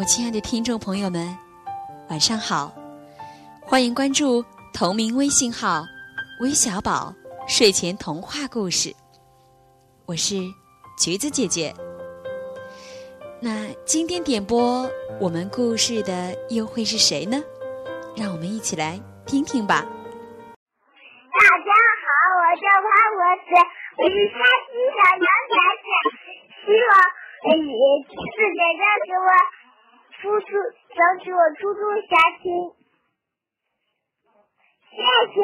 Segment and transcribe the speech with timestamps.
[0.00, 1.36] 我亲爱的听众朋友们，
[2.08, 2.72] 晚上好！
[3.60, 4.42] 欢迎关注
[4.72, 5.84] 同名微信号
[6.40, 7.14] “微小宝
[7.46, 8.96] 睡前童话故事”，
[10.08, 10.36] 我是
[10.96, 11.74] 橘子姐姐。
[13.42, 14.88] 那今天点播
[15.20, 17.36] 我们故事的又会是谁呢？
[18.16, 19.84] 让我们一起来听听吧。
[19.84, 22.08] 大家好，
[22.40, 23.52] 我叫潘博士，
[24.00, 25.92] 我是山西小杨孩子，
[26.64, 26.90] 希望
[27.52, 27.68] 你
[28.08, 29.59] 橘子姐姐给我。
[30.40, 30.52] 叔叔，
[30.96, 32.72] 想起我猪猪侠听，
[34.90, 34.96] 谢
[35.34, 35.36] 谢。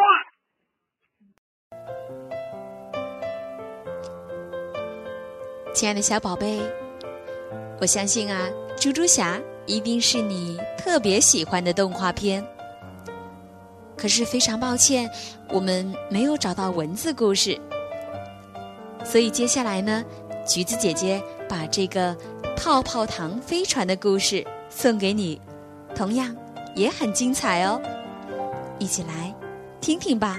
[5.74, 6.60] 亲爱的小宝贝，
[7.78, 12.42] 我相信啊，猪猪侠一定是你特别喜欢的动画片。
[13.98, 15.10] 可是非常抱歉，
[15.50, 17.60] 我们没有找到文字故事，
[19.04, 20.02] 所以接下来呢，
[20.46, 22.16] 橘子姐姐把这个
[22.56, 24.42] 泡泡糖飞船的故事。
[24.78, 25.40] 送给你，
[25.94, 26.36] 同样
[26.74, 27.80] 也很精彩哦，
[28.78, 29.34] 一起来
[29.80, 30.38] 听听吧。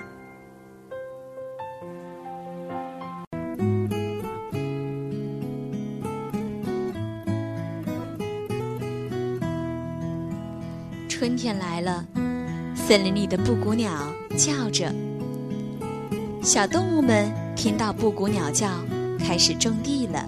[11.10, 12.06] 春天来了，
[12.76, 13.90] 森林里的布谷鸟
[14.38, 14.94] 叫着，
[16.44, 18.70] 小动物们听到布谷鸟叫，
[19.18, 20.24] 开始种地了。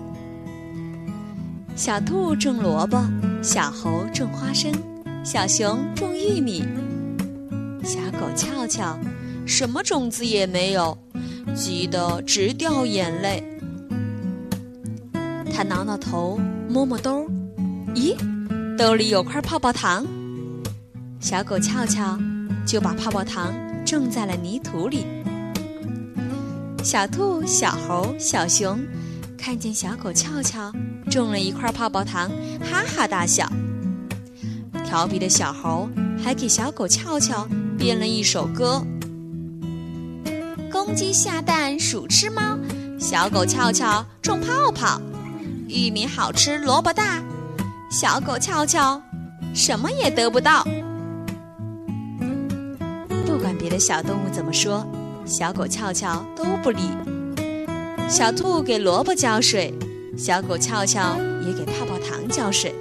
[1.76, 2.98] 小兔种萝卜，
[3.42, 4.70] 小猴种花生，
[5.24, 6.62] 小熊种玉米，
[7.84, 9.00] 小狗俏俏
[9.46, 10.98] 什么种子也没有，
[11.56, 13.42] 急得直掉眼泪。
[15.54, 17.26] 他挠挠头，摸摸兜，
[17.96, 18.14] 咦，
[18.78, 20.06] 兜里有块泡泡糖。
[21.22, 22.20] 小狗俏俏
[22.66, 23.54] 就把泡泡糖
[23.86, 25.06] 种在了泥土里。
[26.84, 28.78] 小兔、小猴、小熊。
[29.42, 30.72] 看见小狗俏俏
[31.10, 32.30] 种了一块泡泡糖，
[32.62, 33.50] 哈哈大笑。
[34.86, 35.90] 调皮的小猴
[36.22, 38.86] 还给小狗俏俏编了一首歌：
[40.70, 42.60] 公鸡下蛋，鼠吃猫，
[43.00, 45.02] 小狗俏俏种泡泡，
[45.68, 47.24] 玉米好吃，萝卜大，
[47.90, 49.02] 小狗俏俏
[49.54, 50.64] 什么也得不到。
[53.26, 54.86] 不管别的小动物怎么说，
[55.26, 56.82] 小狗俏俏都不理。
[58.10, 59.72] 小兔给萝卜浇水，
[60.18, 61.16] 小狗俏俏
[61.46, 62.74] 也给泡泡糖浇水。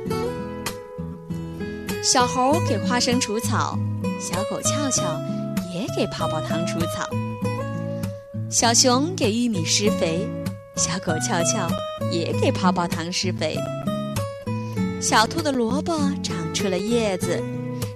[2.02, 3.78] 小猴给花生除草，
[4.18, 5.20] 小狗俏俏
[5.74, 7.06] 也给泡泡糖除草。
[8.50, 10.26] 小熊给玉米施肥，
[10.74, 11.68] 小狗俏俏
[12.10, 13.54] 也给泡泡糖施肥。
[14.98, 17.38] 小兔的萝卜长出了叶子，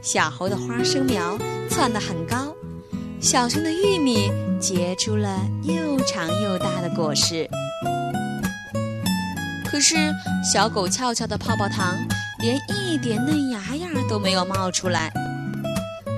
[0.02, 1.38] 小猴的花生苗
[1.70, 2.54] 窜得很高。
[3.22, 4.28] 小熊的玉米
[4.60, 7.48] 结出了又长又大的果实，
[9.64, 9.94] 可是
[10.42, 11.96] 小狗俏俏的泡泡糖
[12.40, 15.12] 连一点嫩芽芽都没有冒出来。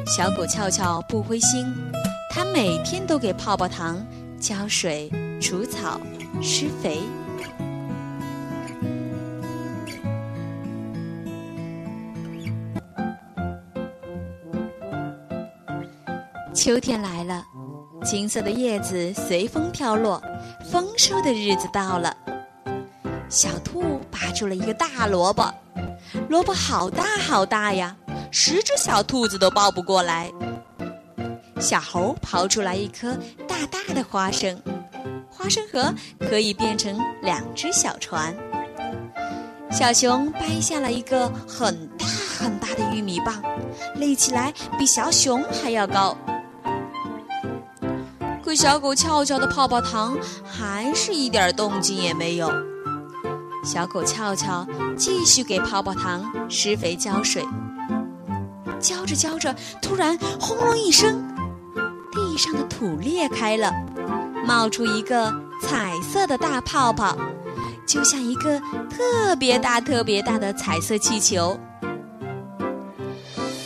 [0.07, 1.67] 小狗俏俏不灰心，
[2.31, 4.03] 它每天都给泡泡糖
[4.41, 6.01] 浇水、除草、
[6.43, 7.01] 施肥。
[16.55, 17.45] 秋天来了，
[18.05, 20.23] 金色的叶子随风飘落，
[20.71, 22.17] 丰收的日子到了。
[23.29, 25.53] 小兔拔出了一个大萝卜，
[26.29, 27.97] 萝卜好大好大呀，
[28.31, 30.31] 十只小兔子都抱不过来。
[31.59, 34.57] 小猴刨出来一颗大大的花生，
[35.29, 38.33] 花生核可以变成两只小船。
[39.73, 43.43] 小熊掰下了一个很大很大的玉米棒，
[43.97, 46.17] 立起来比小熊还要高。
[48.55, 52.51] 小狗翘翘的泡泡糖还是一点动静也没有。
[53.65, 54.67] 小狗翘翘
[54.97, 57.43] 继续给泡泡糖施肥浇水，
[58.79, 61.35] 浇着浇着，突然轰隆一声，
[62.13, 63.73] 地上的土裂开了，
[64.47, 65.33] 冒出一个
[65.63, 67.17] 彩色的大泡泡，
[67.87, 71.59] 就像一个特别大、特别大的彩色气球。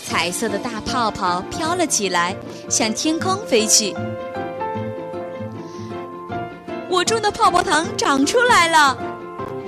[0.07, 2.37] 彩色的大泡泡飘了起来，
[2.71, 3.95] 向天空飞去。
[6.99, 8.99] 我种的泡泡糖长出来了，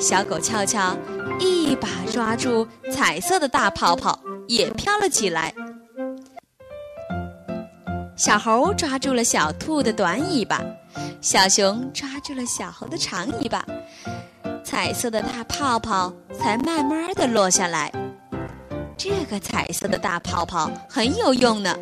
[0.00, 0.97] 小狗俏俏
[1.38, 4.19] 一把抓住彩色的大泡泡，
[4.49, 5.55] 也飘了起来。
[8.17, 10.61] 小猴抓住了小兔的短尾巴，
[11.21, 13.65] 小熊抓住了小猴的长尾巴，
[14.65, 17.93] 彩色的大泡泡才慢慢的落下来。
[18.97, 21.79] 这个彩色的大泡泡很有用呢。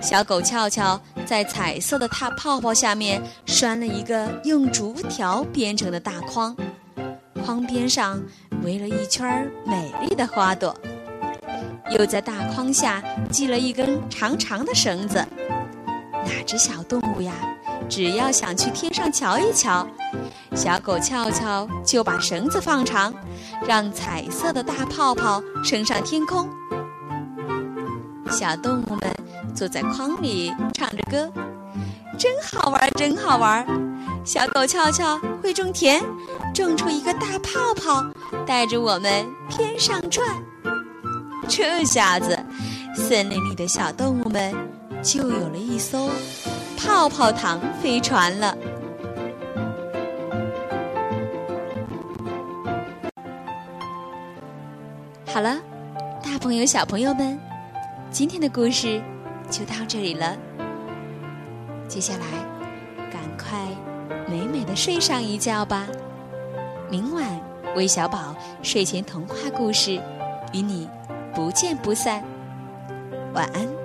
[0.00, 6.56] 小狗俏俏在彩色的大泡泡下面拴了一个用竹条编成的大筐，
[7.44, 8.20] 筐边上
[8.62, 10.74] 围了一圈美丽的花朵。
[11.90, 15.24] 又在大筐下系了一根长长的绳子。
[16.24, 17.32] 哪只小动物呀？
[17.88, 19.86] 只要想去天上瞧一瞧，
[20.54, 23.12] 小狗俏俏就把绳子放长，
[23.66, 26.48] 让彩色的大泡泡升上天空。
[28.30, 29.14] 小动物们
[29.62, 31.32] 坐在筐里唱着歌，
[32.18, 33.64] 真好玩，真好玩。
[34.24, 36.02] 小狗俏俏会种田，
[36.52, 38.04] 种出一个大泡泡，
[38.44, 40.26] 带着我们天上转。
[41.48, 42.36] 这下子，
[42.92, 44.52] 森林里的小动物们
[45.00, 46.10] 就有了一艘
[46.76, 48.56] 泡泡糖飞船了。
[55.32, 55.56] 好了，
[56.20, 57.38] 大朋友、小朋友们，
[58.10, 59.00] 今天的故事
[59.52, 60.34] 就到这里了。
[61.86, 62.26] 接下来，
[63.10, 63.68] 赶快
[64.26, 65.86] 美美的睡上一觉吧。
[66.90, 67.22] 明晚，
[67.76, 70.00] 魏小宝睡前童话故事
[70.54, 70.88] 与你
[71.34, 72.24] 不见不散。
[73.34, 73.81] 晚安。